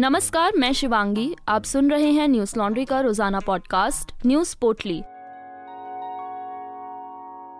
नमस्कार, 0.00 0.52
मैं 0.56 0.72
शिवांगी। 0.72 1.36
आप 1.48 1.64
सुन 1.64 1.90
रहे 1.90 2.10
हैं 2.10 2.28
न्यूज़ 2.28 2.58
लॉन्ड्री 2.58 2.84
का 2.84 3.00
रोज़ाना 3.00 3.40
पॉडकास्ट, 3.40 4.12
न्यूज़ 4.26 4.56
पोटली 4.60 5.00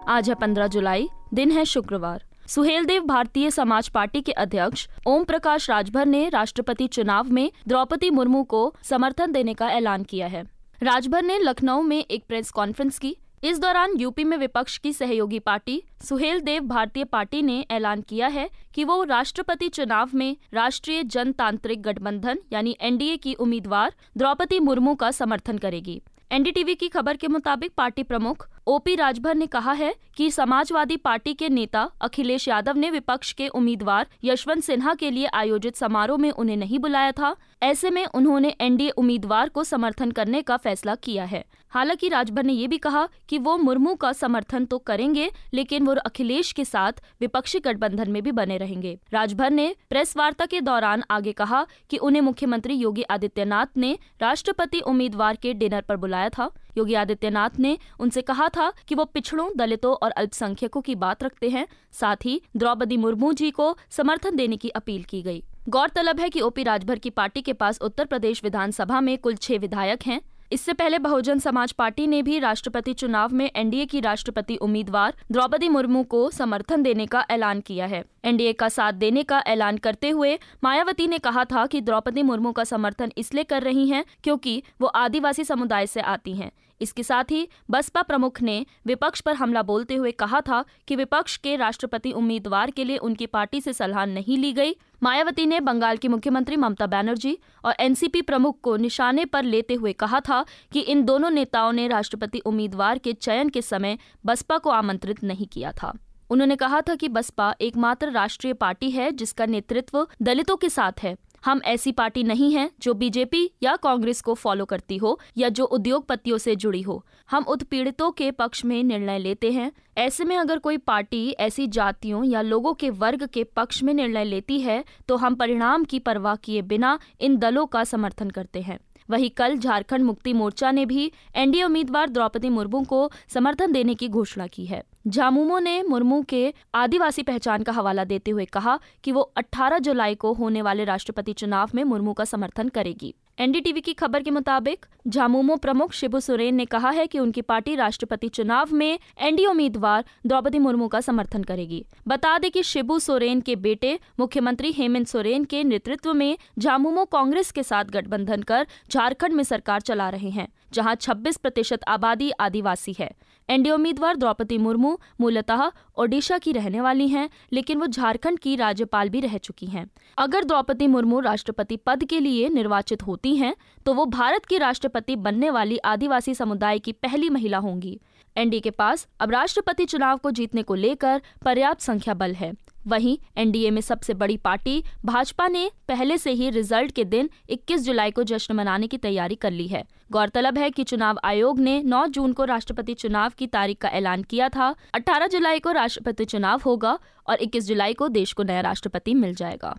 आज 0.08 0.28
है 0.28 0.34
15 0.34 0.66
जुलाई, 0.66 1.08
दिन 1.34 1.50
है 1.50 1.64
शुक्रवार। 1.64 2.24
सुहेलदेव 2.46 3.02
भारतीय 3.02 3.50
समाज 3.50 3.88
पार्टी 3.88 4.20
के 4.20 4.32
अध्यक्ष 4.32 4.88
ओम 5.06 5.24
प्रकाश 5.24 5.70
राजभर 5.70 6.06
ने 6.06 6.28
राष्ट्रपति 6.28 6.86
चुनाव 6.86 7.24
में 7.24 7.52
द्रौपदी 7.68 8.10
मुर्मू 8.10 8.42
को 8.44 8.74
समर्थन 8.82 9.32
देने 9.32 9.54
का 9.54 9.68
ऐलान 9.70 10.04
किया 10.04 10.26
है। 10.26 10.44
राजभर 10.82 11.22
ने 11.22 11.38
लखनऊ 11.38 11.82
में 11.82 12.04
एक 12.10 12.24
प्रेस 12.28 12.50
कॉन्फ्रेंस 12.50 12.98
की। 12.98 13.16
इस 13.42 13.58
दौरान 13.58 13.92
यूपी 13.96 14.24
में 14.24 14.36
विपक्ष 14.36 14.76
की 14.78 14.92
सहयोगी 14.92 15.38
पार्टी, 15.38 15.82
सुहेल 16.04 16.40
देव 16.40 16.62
भारतीय 16.62 17.04
पार्टी 17.04 17.40
ने 17.42 17.64
ऐलान 17.70 18.00
किया 18.00 18.26
है 18.26 18.48
कि 18.74 18.84
वो 18.84 19.02
राष्ट्रपति 19.04 19.68
चुनाव 19.68 20.10
में 20.14 20.36
राष्ट्रीय 20.54 21.02
जनतांत्रिक 21.04 21.82
गठबंधन 21.82 22.38
यानी 22.52 22.76
एनडीए 22.80 23.16
की 23.16 23.34
उम्मीदवार 23.34 23.94
द्रौपदी 24.16 24.58
मुर्मू 24.60 24.94
का 24.94 25.10
समर्थन 25.10 25.58
करेगी। 25.58 26.00
एनडीटीवी 26.30 26.74
की 26.74 26.88
खबर 26.88 27.16
के 27.16 27.28
मुताबिक 27.28 27.72
पार्टी 27.76 28.02
प्रमुख 28.02 28.48
ओपी 28.66 28.94
राजभर 28.94 29.34
ने 29.34 29.46
कहा 29.46 29.72
है 29.72 29.94
कि 30.16 30.30
समाजवादी 30.30 30.96
पार्टी 30.96 31.34
के 31.34 31.48
नेता 31.48 31.82
अखिलेश 32.00 32.48
यादव 32.48 32.76
ने 32.76 32.90
विपक्ष 32.90 33.32
के 33.32 33.48
उम्मीदवार 33.48 34.06
यशवंत 34.24 34.62
सिन्हा 34.62 34.94
के 34.94 35.10
लिए 35.10 35.26
आयोजित 35.26 35.76
समारोह 35.76 36.18
में 36.18 36.30
उन्हें 36.30 36.56
नहीं 36.56 36.78
बुलाया 36.78 37.12
था। 37.12 37.36
ऐसे 37.62 37.90
में 37.90 38.06
उन्होंने 38.06 38.54
एनडीए 38.60 38.90
उम्मीदवार 38.90 39.48
को 39.48 39.64
समर्थन 39.64 40.10
करने 40.10 40.42
का 40.42 40.56
फैसला 40.56 40.94
किया 40.94 41.24
है। 41.24 41.44
हालाँकि 41.68 42.08
राजभर 42.08 42.42
ने 42.42 42.52
ये 42.52 42.66
भी 42.66 42.78
कहा 42.78 43.08
कि 43.28 43.38
वो 43.38 43.56
मुर्मू 43.58 43.94
का 43.94 44.12
समर्थन 44.12 44.64
तो 44.64 44.78
करेंगे, 44.78 45.30
लेकिन 45.54 45.86
वो 45.86 45.94
अखिलेश 45.94 46.52
के 46.52 46.64
साथ 46.64 46.92
विपक्षी 47.20 47.58
गठबंधन 47.58 48.10
में 48.10 48.22
भी 48.22 48.32
बने 48.32 48.56
रहेंगे। 48.56 48.98
राजभर 49.12 49.50
ने 49.50 49.74
प्रेस 49.90 50.16
वार्ता 50.16 50.46
के 50.46 50.60
दौरान 50.60 51.02
आगे 51.10 51.32
कहा 51.32 51.66
कि 51.90 51.96
उन्हें 51.96 52.22
मुख्यमंत्री 52.22 52.74
योगी 52.74 53.02
आदित्यनाथ 53.02 53.66
ने 53.76 53.98
राष्ट्रपति 54.22 54.80
उम्मीदवार 54.80 55.36
के 55.36 55.54
डिनर 55.54 55.80
पर 55.80 55.96
बुलाया 55.96 56.28
था। 56.28 56.50
योगी 56.78 56.94
आदित्यनाथ 56.94 57.58
ने 57.58 57.78
उनसे 58.00 58.22
कहा 58.22 58.48
था 58.48 58.72
कि 58.88 58.94
वो 58.94 59.04
पिछड़ों, 59.04 59.50
दलितों 59.56 59.94
और 59.94 60.10
अल्पसंख्यकों 60.10 60.80
की 60.80 60.94
बात 60.94 61.22
रखते 61.22 61.48
हैं। 61.48 61.66
साथ 61.92 62.16
ही 62.24 62.40
द्रौपदी 62.56 62.96
मुर्मू 62.96 63.32
जी 63.32 63.50
को 63.50 63.76
समर्थन 63.90 64.36
देने 64.36 64.56
की 64.56 64.68
अपील 64.68 65.02
की 65.02 65.22
गई। 65.22 65.42
गौरतलब 65.68 66.20
है 66.20 66.28
कि 66.28 66.40
ओपी 66.40 66.62
राजभर 66.62 66.98
की 66.98 67.10
पार्टी 67.10 67.42
के 67.42 67.52
पास 67.52 67.78
उत्तर 67.80 68.04
प्रदेश 68.04 68.44
विधानसभा 68.44 69.00
में 69.00 69.18
कुल 69.18 69.34
छह 69.34 69.58
विधायक 69.58 70.02
हैं। 70.06 70.20
इससे 70.52 70.72
पहले 70.72 70.98
बहुजन 70.98 71.38
समाज 71.38 71.72
पार्टी 71.72 72.06
ने 72.06 72.22
भी 72.22 72.38
राष्ट्रपति 72.38 72.92
चुनाव 72.92 73.32
में 73.32 73.50
एनडीए 73.56 73.84
की 73.86 74.00
राष्ट्रपति 74.00 74.56
उम्मीदवार 74.56 75.14
द्रौपदी 75.32 75.68
मुर्मू 75.68 76.02
को 76.04 76.28
समर्थन 76.30 76.82
देने 76.82 77.06
का 77.06 77.24
ऐलान 77.30 77.60
किया 77.60 77.86
है। 77.86 78.02
एनडीए 78.24 78.52
का 78.52 78.68
साथ 78.68 78.92
देने 78.92 79.22
का 79.22 79.42
ऐलान 79.46 79.76
करते 79.78 80.10
हुए 80.10 80.38
मायावती 80.64 81.06
ने 81.06 81.18
कहा 81.18 81.44
था 81.44 81.66
कि 81.66 81.80
द्रौपदी 81.80 82.22
मुर्मू 82.22 82.52
का 82.52 82.64
समर्थन 82.64 83.12
इसलिए 83.18 83.44
कर 83.44 83.62
रही 83.62 83.88
हैं 83.88 84.04
क्योंकि 84.24 84.62
वो 84.80 84.86
आदिवासी 84.86 85.44
समुदाय 85.44 85.86
से 85.86 86.00
आती 86.00 86.34
हैं। 86.34 86.50
इसके 86.80 87.02
साथ 87.02 87.30
ही 87.30 87.48
बसपा 87.70 88.02
प्रमुख 88.02 88.40
ने 88.42 88.66
विपक्ष 88.86 89.20
पर 89.20 89.34
हमला 89.34 89.62
बोलते 89.62 89.94
हुए 89.94 90.10
कहा 90.12 90.40
था 90.40 90.64
कि 90.88 90.96
विपक्ष 90.96 91.36
के 91.36 91.56
राष्ट्रपति 91.56 92.12
उम्मीदवार 92.12 92.70
के 92.70 92.84
लिए 92.84 92.96
उनकी 92.96 93.26
पार्टी 93.26 93.60
से 93.60 93.72
सलाह 93.72 94.04
नहीं 94.04 94.38
ली 94.38 94.52
गई। 94.52 94.76
मायावती 95.02 95.46
ने 95.46 95.60
बंगाल 95.60 95.96
की 95.96 96.08
मुख्यमंत्री 96.08 96.56
ममता 96.56 96.86
बनर्जी 96.86 97.36
और 97.64 97.74
एनसीपी 97.80 98.22
प्रमुख 98.22 98.60
को 98.60 98.76
निशाने 98.76 99.24
पर 99.24 99.44
लेते 99.44 99.74
हुए 99.74 99.92
कहा 99.92 100.20
था 100.20 100.44
कि 100.72 100.80
इन 100.80 101.04
दोनों 101.04 101.30
नेताओं 101.30 101.72
ने 101.72 101.88
राष्ट्रपति 101.88 102.38
उम्मीदवार 102.38 102.98
के 102.98 103.12
चयन 103.12 103.48
के 103.48 103.62
समय 103.62 103.98
बसपा 104.26 104.58
को 104.58 104.70
आमंत्रित 104.70 105.24
नहीं 105.24 105.46
किया 105.46 105.72
था। 105.72 105.92
उन्होंने 106.30 106.56
कहा 106.56 106.80
था 106.80 106.94
कि 106.94 107.08
बसपा 107.08 107.54
एकमात्र 107.60 108.10
राष्ट्रीय 108.10 108.52
पार्टी 108.52 108.90
है 108.90 109.10
जिसका 109.12 109.46
नेतृत्व 109.46 110.06
दलितों 110.22 110.56
के 110.56 110.68
साथ 110.68 111.02
है। 111.02 111.16
हम 111.44 111.60
ऐसी 111.64 111.92
पार्टी 111.92 112.22
नहीं 112.22 112.52
है 112.54 112.70
जो 112.80 112.94
बीजेपी 112.94 113.50
या 113.62 113.74
कांग्रेस 113.76 114.20
को 114.20 114.34
फॉलो 114.34 114.64
करती 114.64 114.96
हो 114.96 115.18
या 115.38 115.48
जो 115.48 115.64
उद्योगपतियों 115.64 116.38
से 116.38 116.56
जुड़ी 116.56 116.82
हो। 116.82 117.04
हम 117.28 117.44
उत्पीड़ितों 117.44 118.10
के 118.10 118.30
पक्ष 118.30 118.64
में 118.64 118.82
निर्णय 118.84 119.18
लेते 119.18 119.50
हैं। 119.52 119.70
ऐसे 119.98 120.24
में 120.24 120.36
अगर 120.36 120.58
कोई 120.58 120.76
पार्टी 120.76 121.30
ऐसी 121.30 121.66
जातियों 121.66 122.24
या 122.24 122.42
लोगों 122.42 122.74
के 122.74 122.90
वर्ग 122.90 123.26
के 123.26 123.44
पक्ष 123.44 123.82
में 123.82 123.94
निर्णय 123.94 124.24
लेती 124.24 124.60
है 124.60 124.84
तो 125.08 125.16
हम 125.16 125.34
परिणाम 125.34 125.84
की 125.84 125.98
परवाह 125.98 126.36
किए 126.36 126.62
बिना 126.62 126.98
इन 127.20 127.36
दलों 127.36 127.66
का 127.66 127.84
समर्थन 127.84 128.30
करते 128.30 128.60
हैं। 128.60 128.78
वहीं 129.10 129.30
कल 129.30 129.56
झारखंड 129.56 130.04
मुक्ति 130.04 130.32
मोर्चा 130.32 130.70
ने 130.70 130.86
भी 130.86 131.12
एनडीए 131.36 131.62
उम्मीदवार 131.62 132.10
द्रौपदी 132.10 132.48
मुर्मू 132.48 132.82
को 132.84 133.10
समर्थन 133.28 133.72
देने 133.72 133.94
की 133.94 134.08
घोषणा 134.08 134.46
की 134.46 134.66
है। 134.66 134.82
झामुमो 135.06 135.58
ने 135.58 135.82
मुर्मू 135.82 136.22
के 136.22 136.54
आदिवासी 136.74 137.22
पहचान 137.22 137.62
का 137.62 137.72
हवाला 137.72 138.04
देते 138.04 138.30
हुए 138.30 138.44
कहा 138.44 138.78
कि 139.04 139.12
वो 139.12 139.32
18 139.36 139.78
जुलाई 139.78 140.14
को 140.14 140.32
होने 140.32 140.62
वाले 140.62 140.84
राष्ट्रपति 140.84 141.32
चुनाव 141.32 141.70
में 141.74 141.84
मुर्मू 141.84 142.12
का 142.12 142.24
समर्थन 142.24 142.68
करेगी। 142.68 143.14
एनडीटीवी 143.40 143.80
की 143.80 143.92
खबर 143.92 144.22
के 144.22 144.30
मुताबिक, 144.30 144.86
झामुमो 145.08 145.54
प्रमुख 145.56 145.92
शिबू 145.92 146.20
सोरेन 146.20 146.54
ने 146.54 146.64
कहा 146.64 146.90
है 146.90 147.06
कि 147.06 147.18
उनकी 147.18 147.42
पार्टी 147.42 147.74
राष्ट्रपति 147.74 148.28
चुनाव 148.28 148.72
में 148.72 148.98
एनडीए 149.18 149.46
उम्मीदवार 149.46 150.04
द्रौपदी 150.26 150.58
मुर्मू 150.58 150.88
का 150.88 151.00
समर्थन 151.00 151.42
करेगी। 151.42 151.84
बता 152.08 152.36
दें 152.38 152.50
कि 152.50 152.62
शिबू 152.62 152.98
सोरेन 152.98 153.40
के 153.40 153.56
बेटे 153.56 153.98
मुख्यमंत्री 154.20 154.72
हेमंत 154.72 155.06
सोरेन 155.06 155.44
के 155.44 155.64
नेतृत्व 155.64 156.12
में 156.14 156.36
झामुमो 156.58 157.04
कांग्रेस 157.04 157.50
के 157.50 157.62
साथ 157.62 157.84
गठबंधन 157.84 158.42
कर 158.42 158.66
झारखंड 158.90 159.32
में 159.32 159.44
सरकार 159.44 159.80
चला 159.80 160.08
रहे 160.08 160.30
हैं। 160.30 160.48
जहाँ 160.72 160.94
26 160.96 161.36
प्रतिशत 161.36 161.80
आबादी 161.88 162.30
आदिवासी 162.30 162.94
है। 162.98 163.10
एनडीए 163.48 163.72
उम्मीदवार 163.72 164.16
द्रौपदी 164.16 164.58
मुर्मू 164.58 164.96
मूलतः 165.20 165.70
ओडिशा 165.96 166.38
की 166.38 166.52
रहने 166.52 166.80
वाली 166.80 167.08
हैं, 167.08 167.28
लेकिन 167.52 167.78
वो 167.78 167.86
झारखंड 167.86 168.38
की 168.38 168.54
राज्यपाल 168.56 169.08
भी 169.08 169.20
रह 169.20 169.36
चुकी 169.38 169.66
हैं। 169.66 169.86
अगर 170.18 170.44
द्रौपदी 170.44 170.86
मुर्मू 170.86 171.20
राष्ट्रपति 171.20 171.76
पद 171.76 172.04
के 172.04 172.20
लिए 172.20 172.48
निर्वाचित 172.48 173.02
होती 173.02 173.34
हैं 173.36 173.54
तो 173.86 173.94
वो 173.94 174.04
भारत 174.08 174.44
की 174.44 174.58
राष्ट्रपति 174.58 175.16
बनने 175.16 175.50
वाली 175.50 175.78
आदिवासी 175.86 176.34
समुदाय 176.34 176.78
की 176.78 176.92
पहली 176.92 177.30
महिला 177.30 177.58
होंगी। 177.58 177.98
एनडीए 178.36 178.60
के 178.60 178.70
पास 178.70 179.08
अब 179.20 179.30
राष्ट्रपति 179.30 179.84
चुनाव 179.84 180.16
को 180.16 180.30
जीतने 180.30 180.62
को 180.62 180.74
लेकर 180.74 181.22
पर्याप्त 181.44 181.80
संख्या 181.80 182.14
बल 182.14 182.34
है। 182.34 182.52
वहीं 182.86 183.18
एनडीए 183.36 183.70
में 183.70 183.80
सबसे 183.80 184.14
बड़ी 184.14 184.36
पार्टी 184.36 184.84
भाजपा 185.04 185.48
ने 185.48 185.70
पहले 185.88 186.18
से 186.18 186.30
ही 186.30 186.50
रिज़ल्ट 186.50 186.92
के 186.92 187.04
दिन 187.04 187.30
21 187.50 187.82
जुलाई 187.82 188.10
को 188.10 188.22
जश्न 188.22 188.54
मनाने 188.54 188.86
की 188.86 188.98
तैयारी 188.98 189.34
कर 189.34 189.50
ली 189.50 189.66
है। 189.66 189.84
गौरतलब 190.12 190.58
है 190.58 190.70
कि 190.70 190.84
चुनाव 190.84 191.20
आयोग 191.24 191.60
ने 191.60 191.82
9 191.82 192.06
जून 192.06 192.32
को 192.32 192.44
राष्ट्रपति 192.44 192.94
चुनाव 192.94 193.32
की 193.38 193.46
तारीख 193.46 193.78
का 193.78 193.88
ऐलान 193.88 194.22
किया 194.22 194.48
था। 194.48 194.74
18 194.94 195.26
जुलाई 195.26 195.58
को 195.58 195.72
राष्ट्रपति 195.72 196.24
चुनाव 196.24 196.60
होगा 196.66 196.98
और 197.26 197.36
21 197.36 197.66
जुलाई 197.66 197.94
को 197.94 198.08
देश 198.08 198.32
को 198.32 198.42
नया 198.42 198.60
राष्ट्रपति 198.60 199.14
मिल 199.14 199.34
जाएगा। 199.34 199.76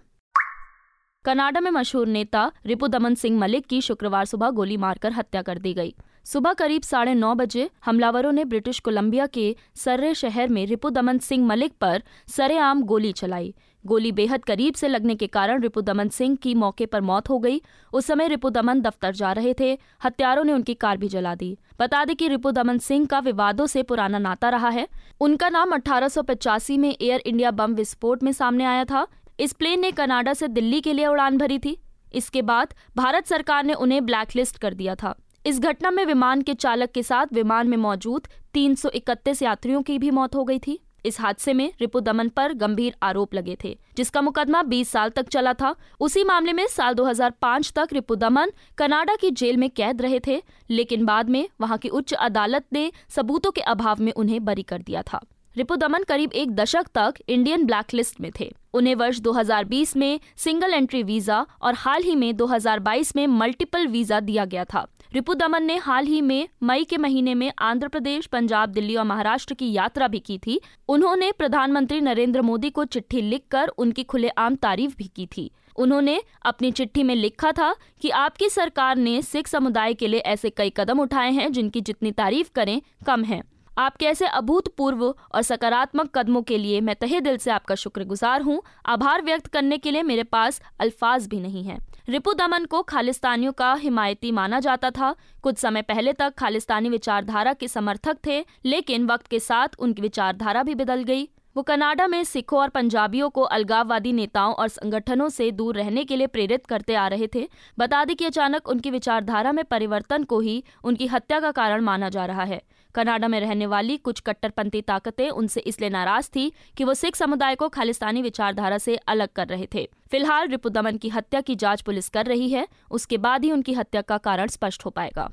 कनाडा 1.26 1.60
में 1.60 1.72
मशहूर 1.72 2.08
नेता 2.08 2.52
रिपु 2.66 2.88
दमन 2.88 3.16
सिंह 3.16 3.40
मलिक 3.40 3.66
की 3.66 3.82
शुक्रवार 3.82 4.26
सुबह 4.26 4.50
गोली 4.50 4.78
मारकर 4.78 5.12
हत्या 5.12 5.42
कर 5.42 5.58
दी 5.58 5.74
गई। 5.74 5.96
सुबह 6.26 6.54
करीब 6.54 6.82
साढ़े 6.82 7.14
नौ 7.14 7.34
बजे 7.36 7.70
हमलावरों 7.86 8.32
ने 8.32 8.44
ब्रिटिश 8.46 8.80
कोलंबिया 8.80 9.26
के 9.26 9.56
सर्रे 9.76 10.14
शहर 10.16 10.50
में 10.50 10.66
रिपु 10.66 10.90
दमन 10.90 11.18
सिंह 11.18 11.46
मलिक 11.48 11.74
पर 11.82 12.04
सरेआम 12.28 12.82
गोली 12.84 13.12
चलाई। 13.12 13.54
गोली 13.86 14.12
बेहद 14.12 14.44
करीब 14.46 14.74
से 14.74 14.88
लगने 14.88 15.16
के 15.16 15.28
कारण 15.28 15.62
रिपु 15.62 15.82
दमन 15.82 16.10
सिंह 16.10 16.36
की 16.36 16.54
मौके 16.56 16.86
पर 16.86 17.02
मौत 17.02 17.30
हो 17.30 17.40
गई। 17.40 17.62
उस 17.94 18.06
समय 18.06 18.28
रिपु 18.28 18.50
दमन 18.50 18.82
दफ्तर 18.82 19.14
जा 19.14 19.32
रहे 19.32 19.54
थे। 19.60 19.78
हत्यारों 20.04 20.44
ने 20.44 20.54
उनकी 20.54 20.74
कार 20.74 20.98
भी 20.98 21.08
जला 21.08 21.34
दी। 21.36 21.58
बता 21.80 22.04
दें 22.06 22.16
कि 22.16 22.28
रिपु 22.28 22.52
दमन 22.52 22.78
सिंह 22.78 23.06
का 23.06 23.20
विवादों 23.20 23.66
से 23.68 23.84
पुराना 23.84 24.20
नाता 24.20 24.50
रहा 24.50 24.70
है। 24.70 24.88
उनका 25.22 25.50
नाम 25.50 25.72
अठारह 25.72 26.78
में 26.78 26.96
एयर 27.02 27.24
इंडिया 27.26 27.52
बम 27.52 27.74
विस्फोट 27.74 28.24
में 28.24 28.32
सामने 28.32 28.66
आया 28.66 28.86
था। 28.86 29.08
इस 29.40 29.54
प्लेन 29.54 29.80
ने 29.80 29.92
कनाडा 29.92 30.34
से 30.34 30.48
दिल्ली 30.48 30.82
के 30.82 30.94
लिए 30.94 31.08
उड़ान 31.08 31.38
भरी 31.38 31.60
थी। 31.60 31.78
इसके 32.14 32.42
बाद 32.42 32.74
भारत 32.98 33.28
सरकार 33.28 33.64
ने 33.64 33.74
उन्हें 33.74 34.06
ब्लैकलिस्ट 34.06 34.58
कर 34.58 34.74
दिया 34.74 34.96
था। 34.96 35.16
इस 35.46 35.60
घटना 35.60 35.92
में 35.92 36.06
विमान 36.06 36.42
के 36.42 36.54
चालक 36.54 36.92
के 36.92 37.04
साथ 37.04 37.34
विमान 37.34 37.68
में 37.68 37.78
मौजूद 37.78 38.28
331 38.54 39.42
यात्रियों 39.42 39.82
की 39.82 39.98
भी 40.00 40.12
मौत 40.12 40.36
हो 40.36 40.44
गई 40.44 40.60
थी। 40.60 40.80
इस 41.06 41.20
हादसे 41.20 41.54
में 41.54 41.72
रिपु 41.82 42.00
दमन 42.00 42.28
पर 42.30 42.54
गंभीर 42.54 42.96
आरोप 43.04 43.34
लगे 43.34 43.58
थे, 43.64 43.78
जिसका 43.98 44.22
मुकदमा 44.22 44.62
20 44.64 44.90
साल 44.90 45.10
तक 45.10 45.30
चला 45.30 45.54
था। 45.54 45.76
उसी 46.00 46.24
मामले 46.24 46.54
में 46.54 46.66
साल 46.68 46.94
2005 46.94 47.72
तक 47.74 47.94
रिपु 47.94 48.16
दमन 48.16 48.52
कनाडा 48.78 49.16
की 49.16 49.32
जेल 49.32 49.58
में 49.58 49.70
कैद 49.70 50.02
रहे 50.02 50.20
थे, 50.28 50.42
लेकिन 50.70 51.06
बाद 51.06 51.30
में 51.30 51.48
वहाँ 51.62 51.78
की 51.78 51.90
उच्च 51.90 52.14
अदालत 52.14 52.66
ने 52.74 52.92
सबूतों 53.10 53.52
के 53.52 53.62
अभाव 53.62 54.02
में 54.02 54.12
उन्हें 54.12 54.44
बरी 54.46 54.64
कर 54.64 54.82
दिया 54.82 55.02
था। 55.04 55.22
रिपु 55.56 55.76
दमन 55.76 56.04
करीब 56.04 56.34
एक 56.34 56.56
दशक 56.56 56.88
तक 56.96 57.14
इंडियन 57.28 57.66
ब्लैकलिस्ट 57.66 58.22
में 58.22 58.32
थे। 58.40 58.54
उन्हें 58.74 58.96
वर्ष 58.96 59.20
2020 59.20 59.96
में 59.98 60.20
सिंगल 60.38 60.74
एंट्री 60.74 61.04
वीज़ा 61.04 61.46
और 61.62 61.74
हाल 61.74 62.04
ही 62.04 62.16
में 62.16 62.36
2022 62.38 63.16
में 63.16 63.28
मल्टीपल 63.28 63.88
वीज़ा 63.88 64.20
दिया 64.20 64.46
गया 64.46 64.64
था। 64.66 64.88
रिपु 65.14 65.34
दमन 65.34 65.64
ने 65.64 65.76
हाल 65.78 66.06
ही 66.06 66.22
में 66.22 66.48
मई 66.64 66.84
के 66.84 66.98
महीने 66.98 67.34
में 67.34 67.52
आंध्र 67.60 67.88
प्रदेश, 67.88 68.26
पंजाब, 68.26 68.70
दिल्ली 68.70 68.96
और 68.96 69.06
महाराष्ट्र 69.06 69.54
की 69.54 69.72
यात्रा 69.72 70.08
भी 70.08 70.20
की 70.20 70.38
थी। 70.38 70.60
उन्होंने 70.90 71.32
प्रधानमंत्री 71.32 72.02
नरेंद्र 72.02 72.42
मोदी 72.42 72.70
को 72.70 72.86
चिट्ठी 72.86 73.22
लिखकर 73.22 73.68
उनकी 73.68 74.04
खुलेआम 74.04 74.56
तारीफ़ 74.56 74.96
भी 74.98 75.12
की 75.16 75.28
थी। 75.38 75.52
उन्होंने 75.76 76.22
अपनी 76.46 76.72
चिट्ठी 76.72 77.04
में 77.04 77.16
लिखा 77.16 77.52
था 77.52 77.76
कि 78.02 78.10
आपकी 78.10 78.50
सरकार 78.50 78.96
ने 78.96 79.22
सिख 79.22 79.48
समुदाय 79.48 79.94
के 79.94 80.08
लिए 80.08 80.20
ऐसे 80.20 80.50
कई 80.50 80.74
कदम 80.78 81.00
उठाए 81.00 81.32
हैं 81.32 81.52
जिनकी 81.52 81.82
जितनी 81.82 82.12
तारीफ़ 82.12 82.52
करें, 82.56 82.82
कम 83.06 83.24
है। 83.24 83.42
आपके 83.82 84.06
ऐसे 84.06 84.26
अभूतपूर्व 84.28 85.04
और 85.06 85.42
सकारात्मक 85.42 86.10
कदमों 86.16 86.42
के 86.42 86.58
लिए 86.58 86.82
मैं 86.82 86.96
तहे 86.96 87.22
दिल 87.22 87.38
से 87.38 87.52
आपका 87.52 87.76
शुक्रगुजार 87.76 88.42
हूँ। 88.42 88.62
आभार 88.86 89.22
व्यक्त 89.22 89.48
करने 89.48 89.78
के 89.78 89.92
लिए 89.92 90.04
मेरे 90.04 90.24
पास 90.24 90.62
अल्फाज 90.80 91.28
भी 91.28 91.40
नहीं 91.40 91.64
है। 91.64 91.78
रिपु 92.10 92.34
दमन 92.34 92.66
को 92.66 92.82
खालिस्तानियों 92.82 93.52
का 93.52 93.74
हिमायती 93.74 94.32
माना 94.32 94.60
जाता 94.60 94.90
था। 94.90 95.16
कुछ 95.44 95.58
समय 95.58 95.82
पहले 95.82 96.14
तक 96.14 96.34
खालिस्तानी 96.34 96.90
विचारधारा 96.90 97.54
के 97.54 97.68
समर्थक 97.68 98.18
थे, 98.26 98.40
लेकिन 98.66 99.06
वक्त 99.06 99.28
के 99.28 99.40
साथ 99.40 99.80
उनकी 99.80 100.02
विचारधारा 100.02 100.64
भी 100.64 100.76
बदल 100.76 101.04
गई। 101.04 101.30
वो 101.56 101.64
कनाडा 101.64 102.08
में 102.08 102.24
सिखों 102.24 102.60
और 102.60 102.70
पंजाबियों 102.70 103.30
को 103.30 103.42
अलगाववादी 103.42 104.12
नेताओं 104.14 104.54
और 104.54 104.68
संगठनों 104.68 105.28
से 105.30 105.50
दूर 105.52 105.76
रहने 105.76 106.04
के 106.04 106.16
लिए 106.16 106.28
प्रेरित 106.28 106.66
करते 106.66 106.96
आ 106.96 107.08
रहे 107.08 107.28
थे। 107.36 107.48
बता 107.80 108.04
दें 108.06 108.16
कि 108.16 108.26
अचानक 108.26 108.70
उनकी 108.70 108.92
विचारधारा 108.92 109.52
में 109.52 109.64
परिवर्तन 109.66 110.24
को 110.24 110.40
ही 110.40 110.64
उनकी 110.84 111.08
हत्या 111.08 111.40
का 111.40 111.52
कारण 111.52 111.82
माना 111.82 112.10
जा 112.10 112.26
रहा 112.26 112.44
है। 112.44 112.62
कनाडा 112.96 113.28
में 113.28 113.40
रहने 113.40 113.66
वाली 113.66 113.98
कुछ 113.98 114.20
कट्टरपंथी 114.20 114.82
ताकतें 114.82 115.30
उनसे 115.30 115.60
इसलिए 115.60 115.90
नाराज़ 115.90 116.30
थी 116.36 116.52
कि 116.78 116.84
वो 116.84 116.94
सिख 116.94 117.16
समुदाय 117.16 117.56
को 117.56 117.70
खालिस्तानी 117.70 118.22
विचारधारा 118.22 118.78
से 118.78 118.96
अलग 118.96 119.30
कर 119.30 119.48
रहे 119.48 119.68
थे। 119.76 119.90
फ़िलहाल 120.12 120.48
रिपुदमन 120.48 120.98
की 120.98 121.10
हत्या 121.10 121.42
की 121.42 121.56
जाँच 121.56 121.82
पुलिस 121.82 122.10
कर 122.10 122.26
रही 122.26 122.50
है, 122.50 122.68
उसके 122.92 123.18
बाद 123.18 123.44
ही 123.44 123.52
उनकी 123.52 123.74
हत्या 123.74 124.02
का 124.02 124.18
कारण 124.18 124.48
स्पष्ट 124.48 124.86
हो 124.86 124.90
पाएगा। 124.90 125.30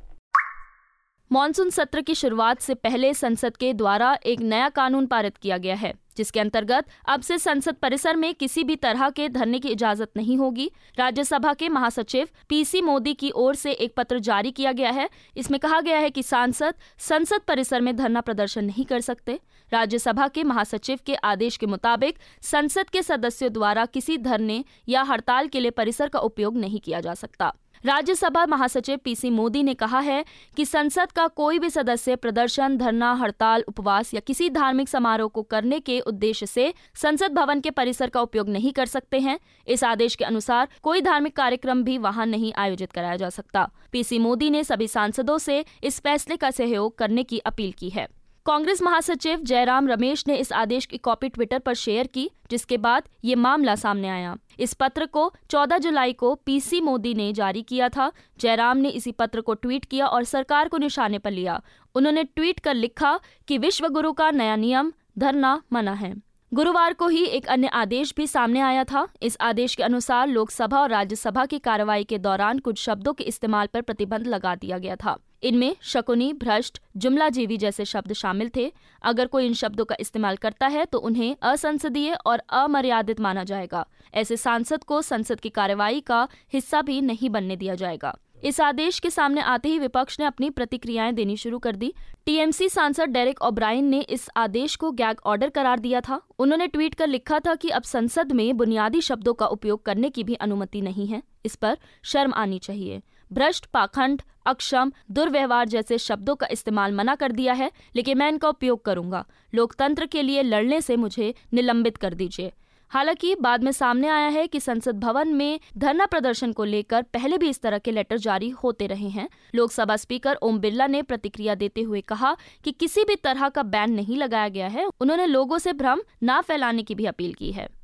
मानसून 1.33 1.71
सत्र 1.71 2.01
की 2.01 2.15
शुरुआत 2.15 2.61
से 2.61 2.75
पहले 2.75 3.15
संसद 3.15 3.57
के 3.57 3.73
द्वारा 3.75 4.19
एक 4.27 4.41
नया 4.41 4.69
कानून 4.69 5.07
पारित 5.07 5.37
किया 5.37 5.59
गया 5.59 5.75
है। 5.75 5.93
जिसके 6.19 6.41
अंतर्गत 6.41 6.87
अब 7.09 7.21
से 7.21 7.39
संसद 7.39 7.77
परिसर 7.77 8.17
में 8.17 8.33
किसी 8.35 8.65
भी 8.65 8.77
तरह 8.77 9.09
के 9.11 9.29
धरने 9.29 9.59
की 9.59 9.69
इजाज़त 9.69 10.11
नहीं 10.17 10.37
होगी। 10.37 10.71
राज्यसभा 10.99 11.53
के 11.55 11.69
महासचिव 11.69 12.29
पीसी 12.49 12.83
मोदी 12.83 13.15
की 13.15 13.31
ओर 13.37 13.55
से 13.55 13.73
एक 13.73 13.95
पत्र 13.97 14.19
जारी 14.21 14.51
किया 14.51 14.73
गया 14.73 14.91
है। 14.91 15.09
इसमें 15.37 15.59
कहा 15.61 15.81
गया 15.81 15.99
है 15.99 16.11
कि 16.11 16.23
सांसद 16.23 16.75
संसद 16.99 17.41
परिसर 17.49 17.81
में 17.81 17.95
धरना 17.97 18.21
प्रदर्शन 18.21 18.65
नहीं 18.65 18.85
कर 18.85 19.01
सकते। 19.01 19.39
राज्यसभा 19.73 20.29
के 20.29 20.45
महासचिव 20.45 20.99
के 21.07 21.15
आदेश 21.15 21.57
के 21.57 21.67
मुताबिक 21.67 22.19
संसद 22.43 22.91
के 22.91 23.03
सदस्यों 23.03 23.53
द्वारा 23.53 23.85
किसी 23.87 24.19
धरने 24.19 24.65
या 24.89 25.03
हड़ताल 25.03 25.49
के 25.49 25.61
लिए 25.61 25.71
परिसर 25.71 26.09
का 26.09 26.19
उपयोग 26.21 26.57
नहीं 26.57 26.81
किया 26.81 27.01
जा 27.01 27.15
सकता। 27.15 27.53
राज्यसभा 27.85 28.47
महासचिव 28.47 28.99
पीसी 29.05 29.31
मोदी 29.31 29.63
ने 29.63 29.75
कहा 29.75 29.99
है 29.99 30.25
कि 30.57 30.65
संसद 30.65 31.13
का 31.13 31.27
कोई 31.27 31.59
भी 31.59 31.71
सदस्य 31.71 32.17
प्रदर्शन, 32.17 32.77
धरना, 32.77 33.13
हड़ताल, 33.13 33.65
उपवास 33.69 34.15
या 34.15 34.21
किसी 34.21 34.51
धार्मिक 34.51 34.89
समारोह 34.89 35.29
को 35.29 35.43
करने 35.43 35.81
के 35.81 36.01
उद्देश्य 36.01 36.47
से 36.47 36.75
संसद 36.95 37.33
भवन 37.33 37.61
के 37.61 37.71
परिसर 37.71 38.11
का 38.11 38.21
उपयोग 38.21 38.49
नहीं 38.49 38.73
कर 38.73 38.87
सकते 38.87 39.19
हैं। 39.19 39.39
इस 39.67 39.85
आदेश 39.85 40.15
के 40.15 40.25
अनुसार 40.25 40.69
कोई 40.83 41.01
धार्मिक 41.01 41.37
कार्यक्रम 41.37 41.83
भी 41.83 41.99
वहाँ 41.99 42.27
नहीं 42.27 42.53
आयोजित 42.57 42.93
कराया 42.93 43.17
जा 43.17 43.29
सकता। 43.29 43.71
पीसी 43.93 44.19
मोदी 44.19 44.51
ने 44.51 44.65
सभी 44.65 44.89
सांसदों 44.89 45.39
से 45.39 45.65
इस 45.85 46.01
फैसले 46.01 46.37
का 46.37 46.51
सहयोग 46.51 46.99
करने 46.99 47.23
की 47.23 47.39
अपील 47.39 47.73
की 47.73 47.91
है। 47.91 48.09
कांग्रेस 48.47 48.83
महासचिव 48.83 49.41
जयराम 49.43 49.89
रमेश 49.89 50.25
ने 50.29 50.37
इस 50.37 50.53
आदेश 50.53 50.87
की 50.87 50.99
कॉपी 50.99 51.29
ट्विटर 51.29 51.59
पर 51.59 51.75
शेयर 51.75 52.07
की, 52.07 52.31
जिसके 52.51 52.77
बाद 52.77 53.03
ये 53.25 53.35
मामला 53.35 53.75
सामने 53.75 54.09
आया। 54.09 54.37
इस 54.59 54.75
पत्र 54.75 55.07
को 55.07 55.35
14 55.51 55.79
जुलाई 55.79 56.13
को 56.13 56.35
पीसी 56.35 56.81
मोदी 56.81 57.15
ने 57.15 57.33
जारी 57.33 57.63
किया 57.63 57.89
था। 57.89 58.13
जयराम 58.41 58.77
ने 58.77 58.89
इसी 58.89 59.13
पत्र 59.13 59.41
को 59.41 59.55
ट्वीट 59.55 59.85
किया 59.85 60.07
और 60.07 60.25
सरकार 60.25 60.69
को 60.69 60.79
निशाने 60.79 61.19
पर 61.19 61.31
लिया। 61.31 61.63
उन्होंने 61.95 62.25
ट्वीट 62.25 62.61
कर 62.61 62.75
लिखा 62.75 63.21
कि 63.49 63.59
विश्व 63.59 63.89
गुरु 63.89 64.13
का 64.13 64.31
नया 64.31 64.57
नियम, 64.57 64.93
धरना 65.19 65.63
मना 65.73 65.93
है। 65.93 66.15
गुरुवार 66.55 66.93
को 66.93 67.09
ही 67.09 67.25
एक 67.25 67.47
अन्य 67.47 67.67
आदेश 67.67 68.15
भी 68.17 68.27
सामने 68.27 68.61
आया 68.61 68.85
था। 68.85 69.09
इस 69.23 69.37
आदेश 69.41 69.75
के 69.75 69.83
अनुसार 69.83 70.29
लोकसभा 70.29 70.81
और 70.81 70.91
राज्यसभा 70.91 71.47
की 71.47 71.59
कार्रवाई 71.59 72.05
के 72.05 72.19
दौरान 72.19 72.59
कुछ 72.59 72.79
शब्दों 72.79 73.13
के 73.13 73.25
इस्तेमाल 73.25 73.67
पर 73.67 73.81
प्रतिबंध 73.81 74.27
लगा 74.27 74.55
दिया 74.55 74.79
गया 74.79 74.97
था। 74.97 75.19
इनमें 75.43 75.77
शकुनी, 75.83 76.33
भ्रष्ट 76.33 76.81
जुमला 76.97 77.29
जीवी 77.29 77.57
जैसे 77.57 77.85
शब्द 77.85 78.13
शामिल 78.13 78.51
थे। 78.57 78.73
अगर 79.03 79.27
कोई 79.27 79.47
इन 79.47 79.55
शब्दों 79.55 79.85
का 79.85 79.97
इस्तेमाल 80.01 80.37
करता 80.37 80.67
है 80.67 80.85
तो 80.85 80.99
उन्हें 80.99 81.37
असंसदीय 81.43 82.17
और 82.27 82.43
अमर्यादित 82.51 83.21
माना 83.21 83.45
जाएगा। 83.45 83.87
ऐसे 84.15 84.37
सांसद 84.37 84.85
को 84.85 85.03
संसद 85.03 85.41
की 85.41 85.49
कार्यवाही 85.49 86.01
का 86.01 86.29
हिस्सा 86.53 86.83
भी 86.83 87.01
नहीं 87.01 87.31
बनने 87.31 87.57
दिया 87.57 87.75
जाएगा। 87.75 88.17
इस 88.45 88.61
आदेश 88.61 88.99
के 88.99 89.11
सामने 89.11 89.41
आते 89.41 89.69
ही 89.69 89.79
विपक्ष 89.79 90.19
ने 90.21 90.27
अपनी 90.27 90.51
प्रतिक्रियाएँ 90.51 91.13
देनी 91.13 91.37
शुरू 91.37 91.59
कर 91.59 91.77
दी। 91.77 91.93
टीएमसी 92.27 92.69
सांसद 92.69 93.09
डेरिक 93.09 93.43
ओब्राइन 93.43 93.85
ने 93.85 94.01
इस 94.01 94.29
आदेश 94.37 94.77
को 94.77 94.91
गैग 94.91 95.21
ऑर्डर 95.27 95.49
करार 95.49 95.79
दिया 95.79 96.01
था। 96.01 96.21
उन्होंने 96.39 96.67
ट्वीट 96.67 96.95
कर 96.95 97.07
लिखा 97.07 97.39
था 97.39 97.55
कि 97.55 97.69
अब 97.69 97.83
संसद 97.83 98.33
में 98.33 98.57
बुनियादी 98.57 99.01
शब्दों 99.01 99.35
का 99.35 99.47
उपयोग 99.47 99.85
करने 99.85 100.11
की 100.11 100.25
भी 100.25 100.35
अनुमति 100.35 100.81
नहीं 100.81 101.07
है। 101.07 101.23
इस 101.45 101.57
पर 101.57 101.79
शर्म 102.03 102.33
आनी 102.33 102.59
चाहिए। 102.59 103.03
भ्रष्ट, 103.33 103.67
पाखंड, 103.67 104.23
अक्षम, 104.47 104.93
दुर्व्यवहार 105.11 105.69
जैसे 105.69 105.99
शब्दों 105.99 106.37
का 106.37 106.49
इस्तेमाल 106.51 106.93
मना 106.93 107.15
कर 107.15 107.33
दिया 107.33 107.53
है, 107.53 107.73
लेकिन 107.97 108.19
मैं 108.19 108.29
इनका 108.29 108.49
उपयोग 108.49 108.85
करूँगा। 108.85 109.27
लोकतंत्र 109.55 110.07
के 110.07 110.23
लिए 110.23 110.43
लड़ने 110.43 110.81
से 110.81 110.97
मुझे 110.97 111.35
निलंबित 111.55 111.97
कर 111.97 112.15
दीजिए। 112.15 112.53
हालाँकि 112.91 113.35
बाद 113.35 113.65
में 113.65 113.73
सामने 113.73 114.09
आया 114.09 114.29
है 114.29 114.47
कि 114.47 114.61
संसद 114.61 115.01
भवन 115.01 115.29
में 115.29 115.61
धरना 115.79 116.07
प्रदर्शन 116.07 116.53
को 116.53 116.65
लेकर 116.65 117.03
पहले 117.03 117.39
भी 117.39 117.49
इस 117.49 117.63
तरह 117.63 117.79
के 117.79 117.91
लेटर 117.91 118.19
जारी 118.19 118.51
होते 118.51 118.87
रहे 118.87 119.09
हैं। 119.09 119.29
लोकसभा 119.55 119.97
स्पीकर 119.97 120.35
ओम 120.35 120.59
बिरला 120.59 120.87
ने 120.87 121.03
प्रतिक्रिया 121.03 121.55
देते 121.55 121.81
हुए 121.81 122.01
कहा 122.01 122.37
कि 122.65 122.73
किसी 122.73 123.05
भी 123.05 123.17
तरह 123.17 123.49
का 123.49 123.63
बैन 123.63 123.93
नहीं 123.93 124.17
लगाया 124.17 124.49
गया 124.49 124.69
है। 124.69 124.87
उन्होंने 125.01 125.27
लोगों 125.27 125.59
से 125.59 125.73
भ्रम 125.73 126.01
न 126.25 126.41
फैलाने 126.41 126.83
की 126.83 126.95
भी 126.95 127.05
अपील 127.05 127.35
की 127.35 127.53
है। 127.53 127.78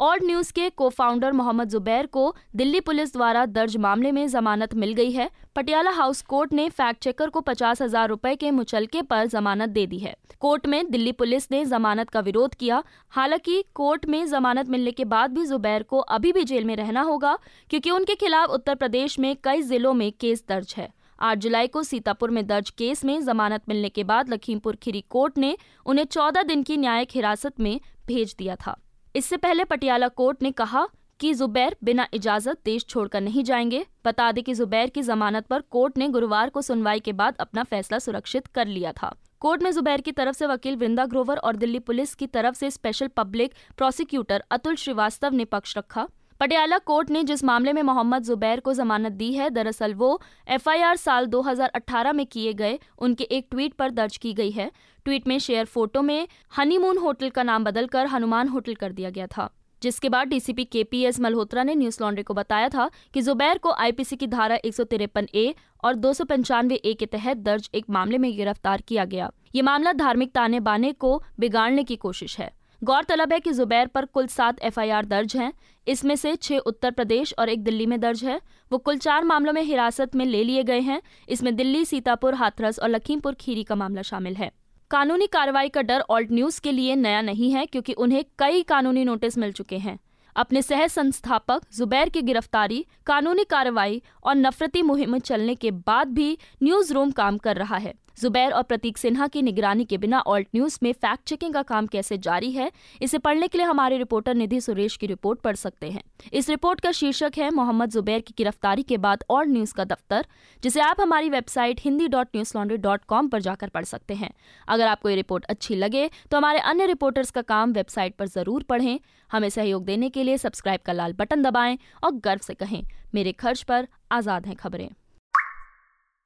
ऑड 0.00 0.22
न्यूज़ 0.24 0.52
के 0.52 0.68
को 0.70 0.88
फाउंडर 0.88 1.32
मोहम्मद 1.32 1.68
जुबैर 1.68 2.06
को 2.06 2.34
दिल्ली 2.56 2.80
पुलिस 2.80 3.12
द्वारा 3.12 3.44
दर्ज 3.46 3.76
मामले 3.76 4.12
में 4.12 4.26
जमानत 4.28 4.74
मिल 4.74 4.92
गई 4.92 5.10
है। 5.10 5.28
पटियाला 5.56 5.90
हाउस 5.90 6.20
कोर्ट 6.22 6.52
ने 6.52 6.68
फैक्ट 6.70 7.02
चेकर 7.02 7.30
को 7.30 7.40
पचास 7.40 7.82
हज़ार 7.82 8.08
रूपए 8.08 8.34
के 8.36 8.50
मुचलके 8.50 9.02
पर 9.02 9.26
जमानत 9.26 9.68
दे 9.68 9.86
दी 9.86 9.98
है। 9.98 10.14
कोर्ट 10.40 10.66
में 10.66 10.90
दिल्ली 10.90 11.12
पुलिस 11.12 11.50
ने 11.52 11.64
जमानत 11.64 12.10
का 12.10 12.20
विरोध 12.20 12.54
किया। 12.54 12.82
हालाँकि 13.10 13.62
कोर्ट 13.74 14.06
में 14.06 14.24
जमानत 14.26 14.68
मिलने 14.68 14.90
के 14.90 15.04
बाद 15.06 15.34
भी 15.34 15.46
जुबैर 15.46 15.82
को 15.82 15.98
अभी 15.98 16.32
भी 16.32 16.44
जेल 16.44 16.64
में 16.64 16.74
रहना 16.76 17.02
होगा, 17.02 17.38
क्योंकि 17.70 17.90
उनके 17.90 18.14
खिलाफ 18.14 18.50
उत्तर 18.50 18.74
प्रदेश 18.74 19.18
में 19.18 19.34
कई 19.44 19.62
जिलों 19.64 19.94
में 19.94 20.10
केस 20.12 20.44
दर्ज 20.48 20.74
है। 20.76 20.90
आठ 21.20 21.38
जुलाई 21.38 21.66
को 21.66 21.82
सीतापुर 21.82 22.30
में 22.30 22.46
दर्ज 22.46 22.70
केस 22.70 23.04
में 23.04 23.20
जमानत 23.22 23.62
मिलने 23.68 23.88
के 23.88 24.04
बाद 24.04 24.28
लखीमपुर 24.28 24.76
खीरी 24.76 25.04
कोर्ट 25.10 25.38
ने 25.38 25.56
उन्हें 25.86 26.04
चौदह 26.06 26.42
दिन 26.42 26.62
की 26.62 26.76
न्यायिक 26.76 27.08
हिरासत 27.14 27.60
में 27.60 27.80
भेज 28.06 28.34
दिया 28.38 28.56
था। 28.56 28.80
इससे 29.16 29.36
पहले 29.36 29.64
पटियाला 29.64 30.08
कोर्ट 30.08 30.42
ने 30.42 30.50
कहा 30.50 30.86
कि 31.20 31.34
जुबैर 31.34 31.76
बिना 31.84 32.06
इजाज़त 32.14 32.58
देश 32.64 32.86
छोड़कर 32.86 33.20
नहीं 33.20 33.44
जाएँगे। 33.44 33.86
बता 34.04 34.32
दें 34.32 34.44
कि 34.44 34.54
जुबैर 34.54 34.90
की 34.90 35.02
जमानत 35.02 35.46
पर 35.46 35.60
कोर्ट 35.60 35.98
ने 35.98 36.08
गुरुवार 36.08 36.50
को 36.50 36.62
सुनवाई 36.62 37.00
के 37.00 37.12
बाद 37.12 37.36
अपना 37.40 37.62
फैसला 37.62 37.98
सुरक्षित 37.98 38.46
कर 38.46 38.66
लिया 38.66 38.92
था। 38.92 39.14
कोर्ट 39.40 39.62
में 39.62 39.70
जुबैर 39.72 40.00
की 40.00 40.12
तरफ़ 40.12 40.36
से 40.36 40.46
वकील 40.46 40.76
वृंदा 40.76 41.06
ग्रोवर 41.06 41.36
और 41.36 41.56
दिल्ली 41.56 41.78
पुलिस 41.78 42.14
की 42.14 42.26
तरफ़ 42.26 42.54
से 42.54 42.70
special 42.70 43.08
public 43.08 43.54
prosecutor 43.76 44.44
Atul 44.50 44.76
Srivastava 44.76 45.34
ने 45.34 45.44
पक्ष 45.44 45.76
रखा। 45.78 46.08
पटियाला 46.40 46.76
कोर्ट 46.78 47.10
ने 47.10 47.22
जिस 47.24 47.42
मामले 47.44 47.72
में 47.72 47.82
मोहम्मद 47.82 48.22
जुबैर 48.24 48.60
को 48.60 48.72
जमानत 48.74 49.12
दी 49.12 49.32
है, 49.32 49.48
दरअसल 49.50 49.94
वो 49.94 50.20
एफआईआर 50.48 50.96
साल 50.96 51.26
2018 51.26 52.12
में 52.12 52.24
किए 52.26 52.52
गए 52.54 52.78
उनके 52.98 53.24
एक 53.26 53.46
ट्वीट 53.50 53.72
पर 53.74 53.90
दर्ज 53.90 54.16
की 54.16 54.32
गई 54.34 54.50
है। 54.50 54.70
ट्वीट 55.06 55.26
में 55.28 55.38
शेयर 55.38 55.64
फ़ोटो 55.66 56.02
में 56.02 56.28
हनीमून 56.52 56.98
होटल 56.98 57.30
का 57.30 57.42
नाम 57.42 57.64
बदलकर 57.64 58.06
हनुमान 58.06 58.48
होटल 58.48 58.74
कर 58.74 58.92
दिया 58.92 59.10
गया 59.10 59.26
था, 59.26 59.48
जिसके 59.82 60.08
बाद 60.08 60.28
डीसीपी 60.28 60.64
केपीएस 60.66 61.18
मल्होत्रा 61.20 61.62
ने 61.62 61.74
न्यूज़ 61.74 61.98
लॉन्ड्री 62.02 62.22
को 62.22 62.34
बताया 62.34 62.68
था 62.68 62.88
कि 63.14 63.22
जुबैर 63.22 63.58
को 63.58 63.72
आईपीसी 63.72 64.16
की 64.16 64.26
धारा 64.28 64.56
एक 64.56 64.74
सौ 64.74 64.84
तिरपन 64.84 65.26
ए 65.34 65.54
और 65.84 65.94
दो 65.96 66.12
सौ 66.12 66.24
पंचानवे 66.26 66.74
ए 66.76 66.94
के 66.94 67.06
तहत 67.08 67.36
दर्ज 67.38 67.68
एक 67.74 67.90
मामले 67.90 68.18
में 68.18 68.30
गिरफ़्तार 68.36 68.82
किया 68.82 69.04
गया। 69.06 69.30
ये 69.54 69.62
मामला 69.62 69.92
धार्मिक 69.94 70.32
ताने 70.32 70.60
बाने 70.60 70.92
को 70.94 71.22
बिगाड़ने 71.40 71.84
की 71.84 71.96
कोशिश 71.98 72.38
है। 72.38 72.50
गौरतलब 72.84 73.32
है 73.32 73.40
कि 73.40 73.52
जुबैर 73.52 73.86
पर 73.86 74.04
कुल 74.04 74.26
सात 74.26 74.60
एफआईआर 74.60 75.04
दर्ज 75.04 75.36
हैं। 75.36 75.52
इसमें 75.86 76.16
से 76.16 76.36
छह 76.36 76.58
उत्तर 76.58 76.90
प्रदेश 76.90 77.34
और 77.38 77.48
एक 77.48 77.62
दिल्ली 77.64 77.86
में 77.86 78.00
दर्ज 78.00 78.24
है। 78.24 78.40
वो 78.72 78.78
कुल 78.78 78.98
चार 78.98 79.24
मामलों 79.24 79.52
में 79.52 79.62
हिरासत 79.62 80.14
में 80.14 80.24
ले 80.26 80.44
लिए 80.44 80.62
गए 80.62 80.80
हैं। 80.80 81.00
इसमें 81.28 81.56
दिल्ली, 81.56 81.84
सीतापुर, 81.84 82.34
हाथरस 82.34 82.78
और 82.78 82.88
लखीमपुर 82.88 83.34
खीरी 83.34 83.64
का 83.64 83.74
मामला 83.74 84.02
शामिल 84.02 84.36
है। 84.36 84.50
कानूनी 84.90 85.26
कार्रवाई 85.26 85.68
का 85.68 85.82
डर 85.82 86.00
ऑल्ट 86.00 86.32
न्यूज़ 86.32 86.60
के 86.60 86.72
लिए 86.72 86.94
नया 86.96 87.20
नहीं 87.20 87.50
है, 87.52 87.66
क्योंकि 87.66 87.92
उन्हें 87.92 88.24
कई 88.38 88.62
कानूनी 88.62 89.04
नोटिस 89.04 89.38
मिल 89.38 89.52
चुके 89.52 89.78
हैं। 89.78 89.98
अपने 90.36 90.62
सह 90.62 90.86
संस्थापक 90.86 91.62
जुबैर 91.76 92.08
की 92.08 92.22
गिरफ्तारी, 92.22 92.84
कानूनी 93.06 93.44
कार्रवाई 93.44 94.02
और 94.24 94.34
नफरती 94.34 94.82
मुहिम 94.82 95.18
चलने 95.18 95.54
के 95.54 95.70
बाद 95.70 96.08
भी 96.08 96.38
न्यूज़ 96.62 96.94
रूम 96.94 97.10
काम 97.10 97.38
कर 97.38 97.56
रहा 97.56 97.76
है। 97.76 97.94
जुबैर 98.18 98.52
और 98.52 98.62
प्रतीक 98.62 98.98
सिन्हा 98.98 99.26
की 99.26 99.42
निगरानी 99.42 99.84
के 99.84 99.98
बिना 99.98 100.20
ऑल्ट 100.28 100.48
न्यूज़ 100.54 100.78
में 100.82 100.92
फैक्ट 100.94 101.28
चेकिंग 101.28 101.54
का 101.54 101.62
काम 101.64 101.86
कैसे 101.86 102.18
जारी 102.18 102.50
है, 102.52 102.70
इसे 103.00 103.18
पढ़ने 103.18 103.48
के 103.48 103.58
लिए 103.58 103.66
हमारे 103.66 103.98
रिपोर्टर 103.98 104.34
निधि 104.34 104.60
सुरेश 104.60 104.96
की 104.96 105.06
रिपोर्ट 105.06 105.40
पढ़ 105.40 105.56
सकते 105.56 105.90
हैं। 105.90 106.02
इस 106.32 106.48
रिपोर्ट 106.50 106.80
का 106.80 106.92
शीर्षक 106.92 107.32
है, 107.38 107.50
मोहम्मद 107.52 107.90
जुबैर 107.90 108.20
की 108.20 108.34
गिरफ्तारी 108.38 108.82
के 108.82 108.96
बाद 108.98 109.24
ऑल्ट 109.30 109.50
न्यूज़ 109.50 109.74
का 109.74 109.84
दफ्तर, 109.86 110.26
जिसे 110.62 110.80
आप 110.80 111.00
हमारी 111.00 111.30
website 111.30 111.80
Hindi 111.80 112.08
dot 112.08 112.28
Newslaundry 112.56 112.76
dot 112.78 113.04
com 113.04 113.28
पर 113.28 113.40
जाकर 113.40 113.68
पढ़ 113.68 113.84
सकते 113.86 114.14
हैं। 114.14 114.30
अगर 114.68 114.86
आपको 114.86 115.08
ये 115.08 115.16
रिपोर्ट 115.16 115.44
अच्छी 115.46 115.74
लगे 115.76 116.08
तो 116.30 116.36
हमारे 116.36 116.58
अन्य 116.60 116.86
रिपोर्टर्स 116.86 117.30
का 117.30 117.42
काम 117.44 117.72
वेबसाइट 117.72 118.16
पर 118.16 118.26
ज़रूर 118.28 118.62
पढ़ें। 118.62 118.98
हमें 119.30 119.48
सहयोग 119.50 119.84
देने 119.84 120.08
के 120.10 120.22
लिए 120.22 120.38
सब्सक्राइब 120.38 120.80
का 120.80 120.92
लाल 120.92 121.12
बटन 121.14 121.42
दबाएँ 121.42 121.78
और 122.04 122.14
गर्व 122.14 122.40
से 122.42 122.54
कहें, 122.54 122.82
मेरे 123.14 123.32
खर्च 123.34 123.62
पर 123.62 123.88
आज़ाद 124.12 124.46
हैं 124.46 124.56
खबरें। 124.56 124.88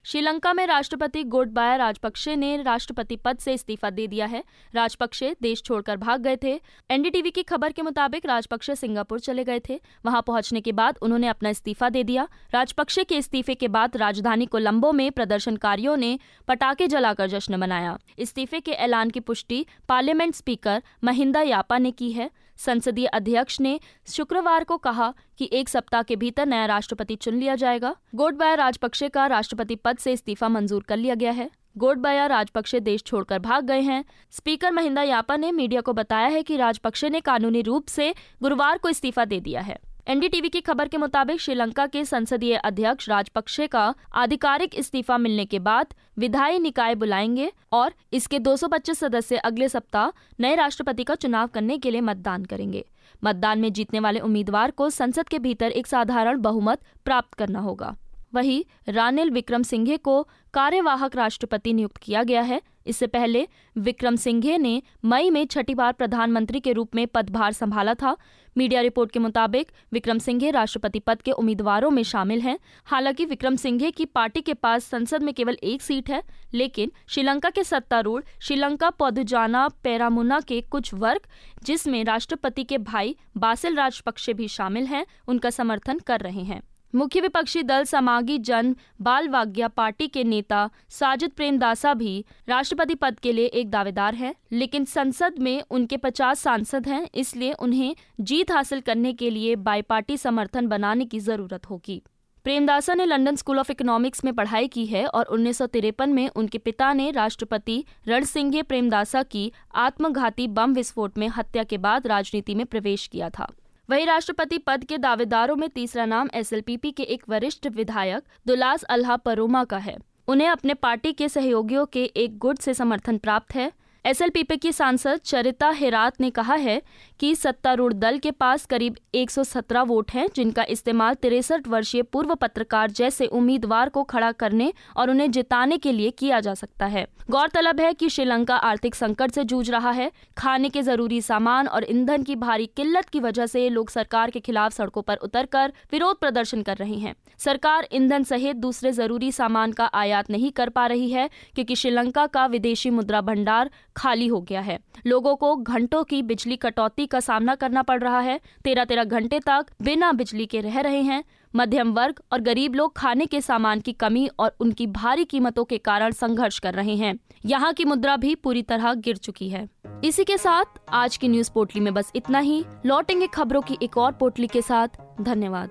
श्रीलंका 0.05 0.53
में 0.53 0.67
राष्ट्रपति 0.67 1.23
गोटबाया 1.25 1.77
राजपक्षे 1.77 2.37
ने 2.37 2.63
राष्ट्रपति 2.63 3.17
पद 3.17 3.39
से 3.39 3.53
इस्तीफा 3.55 3.91
दे 3.91 4.07
दिया 4.07 4.27
है। 4.27 4.43
राजपक्षे 4.75 5.37
देश 5.43 5.63
छोड़कर 5.63 5.97
भाग 5.97 6.21
गए 6.21 6.37
थे। 6.43 6.61
एनडीटीवी 6.91 7.31
की 7.31 7.43
खबर 7.43 7.73
के 7.73 7.83
मुताबिक 7.83 8.27
राजपक्षे 8.27 8.75
सिंगापुर 8.75 9.21
चले 9.21 9.45
गए 9.45 9.61
थे। 9.69 9.81
वहाँ 10.05 10.23
पहुँचने 10.23 10.61
के 10.61 10.73
बाद 10.73 10.99
उन्होंने 11.03 11.29
अपना 11.29 11.49
इस्तीफा 11.49 11.89
दे 11.89 12.05
दिया। 12.05 12.29
राजपक्षे 12.55 13.05
के 13.05 13.17
इस्तीफे 13.17 13.55
के 13.55 13.69
बाद 13.69 13.97
राजधानी 13.97 14.47
कोलंबो 14.47 14.93
में 14.93 15.11
प्रदर्शनकारियों 15.13 15.97
ने 15.97 16.19
पटाखे 16.49 16.89
जलाकर 16.89 17.27
जश्न 17.27 17.55
मनाया। 17.55 17.99
इस्तीफे 18.19 18.61
के 18.61 18.73
ऐलान 18.73 19.11
की 19.11 19.21
पुष्टि 19.21 19.67
पार्लियामेंट 19.89 20.35
स्पीकर 20.35 20.83
महिंदा 21.05 21.43
यापा 21.43 21.79
ने 21.79 21.91
की 21.91 22.13
है। 22.13 22.31
संसदीय 22.57 23.07
अध्यक्ष 23.07 23.61
ने 23.61 23.81
शुक्रवार 24.07 24.65
को 24.65 24.77
कहा 24.77 25.15
कि 25.39 25.51
एक 25.53 25.69
सप्ताह 25.69 26.03
के 26.03 26.17
भीतर 26.17 26.47
नया 26.47 26.67
राष्ट्रपति 26.67 27.17
चुन 27.17 27.35
लिया 27.35 27.55
जाएगा। 27.55 27.97
गोडबाया 28.15 28.55
राजपक्षे 28.55 29.09
का 29.09 29.27
राष्ट्रपति 29.27 29.77
पद 29.77 29.99
से 29.99 30.13
इस्तीफा 30.13 30.49
मंजूर 30.49 30.83
कर 30.83 30.97
लिया 30.97 31.15
गया 31.15 31.31
है। 31.31 31.51
गोडबाया 31.79 32.27
राजपक्षे 32.27 32.81
देश 32.81 33.03
छोड़कर 33.03 33.39
भाग 33.39 33.65
गए 33.65 33.81
हैं। 33.81 34.05
स्पीकर 34.31 34.73
महिंदा 34.73 35.03
यापा 35.03 35.37
ने 35.37 35.53
मीडिया 35.53 35.81
को 35.81 35.93
बताया 35.93 36.27
है 36.27 36.43
कि 36.43 36.57
राजपक्षे 36.57 37.11
ने 37.11 37.21
कानूनी 37.21 37.63
रूप 37.63 37.87
से 37.87 38.15
गुरुवार 38.43 38.79
को 38.79 38.89
इस्तीफा 38.89 39.25
दे 39.25 39.41
दिया 39.41 39.61
है। 39.61 39.79
एनडीटीवी 40.09 40.49
की 40.49 40.61
खबर 40.61 40.89
के 40.89 40.97
मुताबिक 40.97 41.41
श्रीलंका 41.41 41.87
के 41.87 42.05
संसदीय 42.05 42.57
अध्यक्ष 42.57 43.09
राजपक्षे 43.09 43.67
का 43.67 43.95
आधिकारिक 44.15 44.75
इस्तीफा 44.75 45.19
मिलने 45.19 45.45
के 45.45 45.59
बाद 45.59 45.95
विधायी 46.19 46.59
निकाय 46.59 46.95
बुलाएँगे 46.95 47.53
और 47.73 47.95
इसके 48.13 48.39
225 48.39 48.99
सदस्य 48.99 49.37
अगले 49.37 49.69
सप्ताह 49.69 50.11
नए 50.41 50.55
राष्ट्रपति 50.55 51.05
का 51.05 51.15
चुनाव 51.15 51.47
करने 51.47 51.79
के 51.79 51.91
लिए 51.91 52.01
मतदान 52.01 52.45
करेंगे। 52.45 52.85
मतदान 53.25 53.59
में 53.59 53.73
जीतने 53.73 54.01
वाले 54.01 54.21
उम्मीदवार 54.21 54.71
को 54.71 54.91
संसद 54.91 55.29
के 55.29 55.39
भीतर 55.39 55.71
एक 55.71 55.87
साधारण 55.87 56.41
बहुमत 56.41 56.79
प्राप्त 57.05 57.35
करना 57.35 57.61
होगा। 57.61 57.97
वहीं 58.35 58.93
रानिल 58.93 59.31
विक्रम 59.31 59.63
सिंघे 59.63 59.97
को 59.97 60.29
कार्यवाहक 60.55 61.17
राष्ट्रपति 61.17 61.73
नियुक्त 61.73 61.97
किया 61.97 62.23
गया 62.23 62.43
है। 62.43 62.63
इससे 62.87 63.07
पहले 63.07 63.49
विक्रम 63.79 64.17
सिंघे 64.17 64.59
ने 64.59 64.83
मई 65.05 65.31
में 65.31 65.47
छठी 65.47 65.75
बार 65.75 65.93
प्रधानमंत्री 65.93 66.61
के 66.61 66.73
रूप 66.73 66.95
में 66.95 67.07
पदभार 67.07 67.53
संभाला 67.53 67.95
था। 67.95 68.17
मीडिया 68.59 68.81
रिपोर्ट 68.81 69.13
के 69.13 69.19
मुताबिक 69.19 69.73
विक्रम 69.93 70.19
सिंघे 70.19 70.51
राष्ट्रपति 70.51 70.99
पद 70.99 71.23
के 71.23 71.33
उम्मीदवारों 71.33 71.91
में 71.91 72.03
शामिल 72.03 72.41
हैं। 72.41 72.59
हालाँकि 72.85 73.25
विक्रम 73.25 73.57
सिंघे 73.57 73.91
की 73.91 74.05
पार्टी 74.05 74.41
के 74.41 74.55
पास 74.55 74.85
संसद 74.85 75.23
में 75.23 75.35
केवल 75.35 75.57
एक 75.63 75.83
सीट 75.83 76.11
है, 76.11 76.23
लेकिन 76.55 76.93
श्रीलंका 77.09 77.51
के 77.51 77.65
सत्तारूढ़ 77.65 78.23
श्रीलंका 78.41 78.91
पौधुजाना 78.91 79.69
पेरामुना 79.69 80.41
के 80.41 80.61
कुछ 80.61 80.95
वर्ग, 80.95 81.21
जिसमें 81.65 82.05
राष्ट्रपति 82.05 82.65
के 82.65 82.79
भाई 82.79 83.17
बासिल 83.37 83.77
राजपक्षे 83.77 84.35
भी 84.35 84.49
शामिल 84.49 84.87
हैं, 84.87 85.07
उनका 85.29 85.51
समर्थन 85.51 85.99
कर 85.99 86.21
रहे 86.21 86.43
हैं। 86.43 86.63
मुख्य 86.95 87.21
विपक्षी 87.21 87.63
दल 87.63 87.85
समागी 87.85 88.39
जन 88.39 88.75
बाल 89.01 89.29
वाग्या 89.29 89.69
पार्टी 89.69 90.09
के 90.09 90.25
नेता 90.25 90.69
साजिद 90.91 91.31
प्रेमदासा 91.31 91.95
भी 91.95 92.25
राष्ट्रपति 92.49 92.95
पद 92.95 93.19
के 93.19 93.33
लिए 93.33 93.47
एक 93.47 93.71
दावेदार 93.71 94.15
है, 94.15 94.35
लेकिन 94.53 94.85
संसद 94.85 95.39
में 95.39 95.63
उनके 95.71 95.97
50 95.97 96.39
सांसद 96.39 96.89
हैं, 96.89 97.09
इसलिए 97.15 97.53
उन्हें 97.53 97.95
जीत 98.21 98.51
हासिल 98.51 98.81
करने 98.81 99.13
के 99.13 99.31
लिए 99.31 99.57
बाई 99.59 99.83
पार्टी 99.83 100.17
समर्थन 100.17 100.67
बनाने 100.67 101.05
की 101.05 101.21
ज़रूरत 101.21 101.71
होगी। 101.71 102.03
प्रेमदासा 102.45 102.95
ने 102.95 103.05
लंदन 103.05 103.37
स्कूल 103.37 103.59
ऑफ़ 103.59 103.71
इकोनॉमिक्स 103.73 104.25
में 104.25 104.35
पढ़ाई 104.35 104.69
की 104.69 104.85
है 104.87 105.07
और 105.07 105.25
उन्नीस 105.27 105.59
सौ 105.59 105.67
तिरपन 105.67 106.13
में 106.13 106.29
उनके 106.29 106.59
पिता 106.59 106.93
ने 106.93 107.11
राष्ट्रपति 107.11 107.85
रणसिंघे 108.09 108.63
प्रेमदासा 108.63 109.23
की 109.23 109.51
आत्मघाती 109.77 110.49
बम 110.51 110.75
विस्फोट 110.75 111.19
में 111.19 111.29
हत्या 111.29 111.65
के 111.65 111.79
बाद 111.79 112.07
राजनीति 112.07 112.55
में 112.55 112.67
प्रवेश 112.67 113.07
किया 113.07 113.31
था। 113.31 113.51
वही 113.91 114.05
राष्ट्रपति 114.05 114.59
पद 114.59 114.85
के 114.85 114.99
दावेदारों 114.99 115.57
में 115.57 115.69
तीसरा 115.69 116.05
नाम 116.07 116.29
एसएलपीपी 116.35 116.91
के 116.91 117.03
एक 117.03 117.23
वरिष्ठ 117.29 117.67
विधायक 117.67 118.23
दुलास 118.47 118.83
अल्हा 118.83 119.17
परोमा 119.17 119.65
का 119.65 119.79
है। 119.79 119.97
उन्हें 120.29 120.49
अपने 120.49 120.75
पार्टी 120.75 121.13
के 121.13 121.29
सहयोगियों 121.29 121.87
के 121.87 122.05
एक 122.05 122.39
गुट 122.39 122.59
से 122.59 122.75
समर्थन 122.75 123.19
प्राप्त 123.19 123.55
है। 123.55 123.73
एसएलपीपी 124.05 124.57
की 124.57 124.71
सांसद 124.73 125.21
चरिता 125.25 125.69
हेरात 125.71 126.21
ने 126.21 126.31
कहा 126.31 126.55
है 126.55 126.81
कि 127.21 127.35
सत्तारूढ़ 127.35 127.93
दल 127.93 128.17
के 128.19 128.31
पास 128.31 128.65
करीब 128.67 128.97
117 129.15 129.83
वोट 129.83 130.11
हैं, 130.11 130.27
जिनका 130.37 130.65
इस्तेमाल 130.69 131.15
तिरसठ 131.15 131.69
वर्षीय 131.69 132.03
पूर्व 132.03 132.35
पत्रकार 132.35 132.91
जैसे 132.91 133.27
उम्मीदवार 133.27 133.89
को 133.89 134.03
खड़ा 134.05 134.31
करने 134.33 134.73
और 134.97 135.11
उन्हें 135.11 135.31
जिताने 135.31 135.79
के 135.79 135.93
लिए 135.93 136.11
किया 136.11 136.41
जा 136.41 136.55
सकता 136.55 136.87
है। 136.87 137.07
गौरतलब 137.31 137.81
है 137.81 137.93
कि 137.95 138.09
श्रीलंका 138.09 138.57
आर्थिक 138.57 138.95
संकट 138.95 139.31
से 139.31 139.45
जूझ 139.45 139.71
रहा 139.71 139.91
है। 139.91 140.11
खाने 140.39 140.69
के 140.69 140.83
ज़रूरी 140.83 141.21
सामान 141.21 141.69
और 141.69 141.87
ईंधन 141.91 142.23
की 142.23 142.37
भारी 142.37 142.67
किल्लत 142.67 143.09
की 143.09 143.21
वजह 143.21 143.47
से 143.47 143.69
लोग 143.69 143.91
सरकार 143.91 144.31
के 144.31 144.41
खिलाफ 144.41 144.73
सड़कों 144.73 145.03
पर 145.03 145.17
उतरकर 145.19 145.73
विरोध 145.93 146.21
प्रदर्शन 146.21 146.63
कर 146.63 146.77
रहे 146.77 146.97
हैं। 146.97 147.15
सरकार 147.39 147.89
ईंधन 147.93 148.23
सहित 148.25 148.57
दूसरे 148.57 148.93
ज़रूरी 148.93 149.33
सामान 149.33 149.73
का 149.73 149.87
आयात 149.95 150.31
नहीं 150.31 150.51
कर 150.51 150.69
पा 150.69 150.87
रही 150.87 151.11
है, 151.11 151.29
क्योंकि 151.55 151.77
श्रीलंका 151.77 152.27
का 152.27 152.47
विदेशी 152.47 152.91
मुद्रा 152.91 153.21
भंडार 153.21 153.71
खाली 153.97 154.27
हो 154.27 154.41
गया 154.41 154.61
है। 154.61 154.79
लोगों 155.07 155.37
को 155.37 155.57
घंटों 155.57 156.05
की 156.05 156.23
बिजली 156.23 156.57
कटौती 156.57 157.07
का 157.07 157.21
सामना 157.21 157.55
करना 157.55 157.83
पड़ 157.83 158.03
रहा 158.03 158.21
है। 158.21 158.41
तेरह 158.65 158.85
तेरह 158.85 159.05
घंटे 159.05 159.41
तक 159.41 159.67
बिना 159.83 160.13
बिजली 160.13 160.47
के 160.47 160.61
रह 160.61 160.81
रहे 160.81 161.03
हैं। 161.03 161.25
मध्यम 161.57 161.93
वर्ग 161.93 162.21
और 162.33 162.41
गरीब 162.41 162.75
लोग 162.75 162.97
खाने 162.97 163.27
के 163.27 163.41
सामान 163.41 163.81
की 163.81 163.93
कमी 163.93 164.31
और 164.39 164.57
उनकी 164.61 164.87
भारी 164.87 165.25
कीमतों 165.25 165.65
के 165.65 165.79
कारण 165.79 166.11
संघर्ष 166.11 166.59
कर 166.59 166.75
रहे 166.75 166.97
हैं। 166.97 167.19
यहाँ 167.47 167.73
की 167.73 167.85
मुद्रा 167.85 168.17
भी 168.17 168.35
पूरी 168.35 168.63
तरह 168.63 168.95
गिर 168.95 169.17
चुकी 169.17 169.49
है। 169.49 169.69
इसी 170.05 170.25
के 170.25 170.39
साथ 170.39 170.65
आज 170.89 171.17
की 171.17 171.29
न्यूज़ 171.29 171.51
पोटली 171.51 171.81
में 171.81 171.95
बस 171.95 172.13
इतना 172.17 172.39
ही। 172.39 172.65
लौटेंगे 172.87 173.27
खबरों 173.27 173.63
की 173.63 173.79
एक 173.83 173.99
और 173.99 174.13
पोटली 174.13 174.47
के 174.47 174.63
साथ। 174.63 174.89
धन्यवाद। 175.21 175.71